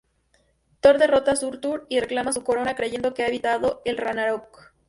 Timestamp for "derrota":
0.97-1.33